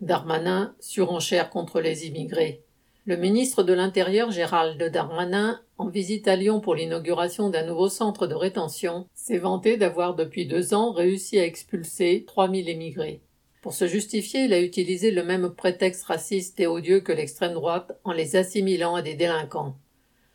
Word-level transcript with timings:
Darmanin 0.00 0.74
surenchère 0.80 1.50
contre 1.50 1.80
les 1.80 2.06
immigrés. 2.06 2.62
Le 3.04 3.16
ministre 3.16 3.62
de 3.62 3.74
l'Intérieur 3.74 4.30
Gérald 4.30 4.82
Darmanin, 4.82 5.60
en 5.76 5.88
visite 5.88 6.26
à 6.26 6.36
Lyon 6.36 6.60
pour 6.60 6.74
l'inauguration 6.74 7.50
d'un 7.50 7.66
nouveau 7.66 7.90
centre 7.90 8.26
de 8.26 8.34
rétention, 8.34 9.06
s'est 9.14 9.36
vanté 9.36 9.76
d'avoir 9.76 10.14
depuis 10.14 10.46
deux 10.46 10.72
ans 10.72 10.92
réussi 10.92 11.38
à 11.38 11.44
expulser 11.44 12.24
3000 12.26 12.70
émigrés. 12.70 13.20
Pour 13.60 13.74
se 13.74 13.86
justifier, 13.86 14.44
il 14.44 14.54
a 14.54 14.60
utilisé 14.60 15.10
le 15.10 15.22
même 15.22 15.50
prétexte 15.50 16.04
raciste 16.04 16.58
et 16.60 16.66
odieux 16.66 17.00
que 17.00 17.12
l'extrême 17.12 17.52
droite 17.52 17.92
en 18.04 18.12
les 18.12 18.36
assimilant 18.36 18.94
à 18.94 19.02
des 19.02 19.14
délinquants. 19.14 19.76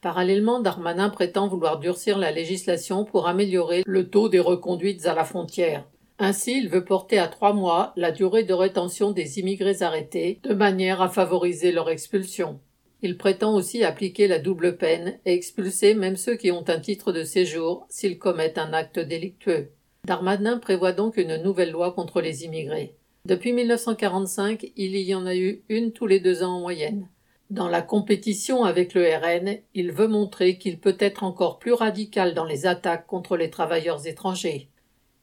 Parallèlement, 0.01 0.59
Darmanin 0.59 1.09
prétend 1.09 1.47
vouloir 1.47 1.79
durcir 1.79 2.19
la 2.19 2.29
législation 2.29 3.03
pour 3.03 3.27
améliorer 3.27 3.81
le 3.87 4.09
taux 4.11 4.29
des 4.29 4.39
reconduites 4.39 5.07
à 5.07 5.15
la 5.15 5.23
frontière. 5.23 5.87
Ainsi, 6.17 6.57
il 6.57 6.69
veut 6.69 6.85
porter 6.85 7.17
à 7.17 7.27
trois 7.27 7.53
mois 7.53 7.91
la 7.97 8.11
durée 8.11 8.43
de 8.43 8.53
rétention 8.53 9.11
des 9.11 9.39
immigrés 9.39 9.81
arrêtés, 9.81 10.39
de 10.43 10.53
manière 10.53 11.01
à 11.01 11.09
favoriser 11.09 11.71
leur 11.71 11.89
expulsion. 11.89 12.59
Il 13.01 13.17
prétend 13.17 13.53
aussi 13.53 13.83
appliquer 13.83 14.27
la 14.27 14.39
double 14.39 14.77
peine 14.77 15.19
et 15.25 15.33
expulser 15.33 15.93
même 15.93 16.15
ceux 16.15 16.35
qui 16.35 16.51
ont 16.51 16.63
un 16.69 16.79
titre 16.79 17.11
de 17.11 17.23
séjour 17.23 17.85
s'ils 17.89 18.17
commettent 18.17 18.57
un 18.57 18.71
acte 18.71 18.99
délictueux. 18.99 19.71
Darmanin 20.05 20.57
prévoit 20.57 20.93
donc 20.93 21.17
une 21.17 21.35
nouvelle 21.41 21.71
loi 21.71 21.91
contre 21.91 22.21
les 22.21 22.45
immigrés. 22.45 22.95
Depuis 23.25 23.53
1945, 23.53 24.71
il 24.75 24.95
y 24.95 25.13
en 25.13 25.25
a 25.25 25.35
eu 25.35 25.63
une 25.67 25.91
tous 25.91 26.07
les 26.07 26.19
deux 26.19 26.43
ans 26.43 26.57
en 26.57 26.59
moyenne. 26.61 27.09
Dans 27.49 27.67
la 27.67 27.81
compétition 27.81 28.63
avec 28.63 28.93
le 28.93 29.03
RN, 29.03 29.57
il 29.73 29.91
veut 29.91 30.07
montrer 30.07 30.57
qu'il 30.57 30.79
peut 30.79 30.97
être 30.99 31.23
encore 31.23 31.59
plus 31.59 31.73
radical 31.73 32.33
dans 32.33 32.45
les 32.45 32.65
attaques 32.65 33.05
contre 33.05 33.35
les 33.35 33.49
travailleurs 33.49 34.07
étrangers. 34.07 34.69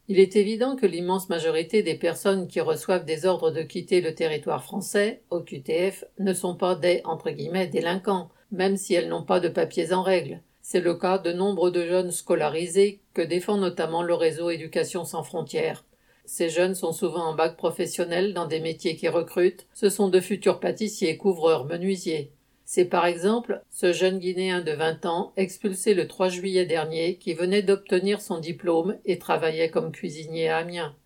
Il 0.09 0.19
est 0.19 0.37
évident 0.37 0.75
que 0.75 0.87
l'immense 0.87 1.29
majorité 1.29 1.83
des 1.83 1.95
personnes 1.95 2.49
qui 2.49 2.61
reçoivent 2.61 3.05
des 3.05 3.25
ordres 3.25 3.51
de 3.51 3.63
quitter 3.63 4.01
le 4.01 4.15
territoire 4.15 4.65
français, 4.65 5.23
au 5.31 5.41
QTF, 5.41 6.05
ne 6.19 6.33
sont 6.33 6.57
pas 6.57 6.75
des 6.75 7.01
entre 7.05 7.31
guillemets 7.31 7.69
délinquants, 7.69 8.29
même 8.51 8.77
si 8.77 8.95
elles 8.95 9.09
n'ont 9.09 9.23
pas 9.23 9.41
de 9.41 9.49
papiers 9.49 9.93
en 9.93 10.03
règle. 10.03 10.41
C'est 10.61 10.81
le 10.81 10.95
cas 10.95 11.19
de 11.19 11.33
nombre 11.33 11.71
de 11.71 11.87
jeunes 11.87 12.11
scolarisés 12.11 13.01
que 13.15 13.23
défend 13.23 13.57
notamment 13.57 14.03
le 14.03 14.15
réseau 14.15 14.51
Éducation 14.51 15.05
sans 15.05 15.23
frontières. 15.23 15.85
Ces 16.25 16.51
jeunes 16.51 16.75
sont 16.75 16.93
souvent 16.93 17.25
en 17.25 17.35
bac 17.35 17.57
professionnel 17.57 18.33
dans 18.33 18.47
des 18.47 18.61
métiers 18.61 18.97
qui 18.97 19.09
recrutent. 19.09 19.67
Ce 19.75 19.89
sont 19.89 20.09
de 20.09 20.21
futurs 20.21 20.61
pâtissiers, 20.61 21.17
couvreurs, 21.17 21.65
menuisiers. 21.65 22.33
C'est 22.75 22.87
par 22.87 23.05
exemple 23.05 23.61
ce 23.69 23.93
jeune 23.93 24.19
Guinéen 24.19 24.63
de 24.63 24.73
20 24.73 25.05
ans, 25.05 25.35
expulsé 25.37 25.93
le 25.93 26.09
3 26.09 26.31
juillet 26.31 26.65
dernier, 26.65 27.19
qui 27.19 27.35
venait 27.35 27.61
d'obtenir 27.61 28.23
son 28.23 28.39
diplôme 28.39 28.97
et 29.05 29.19
travaillait 29.19 29.69
comme 29.69 29.93
cuisinier 29.93 30.49
à 30.49 30.57
Amiens. 30.57 30.97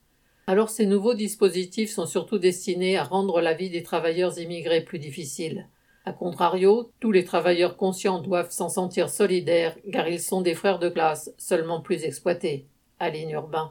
Alors 0.47 0.70
ces 0.70 0.87
nouveaux 0.87 1.14
dispositifs 1.14 1.91
sont 1.91 2.06
surtout 2.06 2.39
destinés 2.39 2.97
à 2.97 3.03
rendre 3.03 3.41
la 3.41 3.53
vie 3.53 3.69
des 3.69 3.83
travailleurs 3.83 4.39
immigrés 4.39 4.84
plus 4.84 5.00
difficile. 5.00 5.67
A 6.05 6.12
contrario, 6.12 6.92
tous 7.00 7.11
les 7.11 7.25
travailleurs 7.25 7.77
conscients 7.77 8.20
doivent 8.20 8.53
s'en 8.53 8.69
sentir 8.69 9.11
solidaires 9.11 9.77
car 9.91 10.06
ils 10.06 10.20
sont 10.20 10.42
des 10.42 10.55
frères 10.55 10.78
de 10.78 10.89
classe, 10.89 11.34
seulement 11.37 11.81
plus 11.81 12.05
exploités. 12.05 12.69
Aline 13.00 13.31
Urbain. 13.31 13.64